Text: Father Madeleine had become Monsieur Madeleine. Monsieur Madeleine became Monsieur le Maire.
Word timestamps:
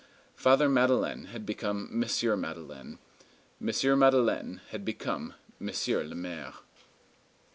Father 0.35 0.67
Madeleine 0.67 1.25
had 1.25 1.45
become 1.45 1.87
Monsieur 1.91 2.35
Madeleine. 2.35 2.97
Monsieur 3.59 3.95
Madeleine 3.95 4.59
became 4.83 5.35
Monsieur 5.59 6.01
le 6.03 6.15
Maire. 6.15 6.55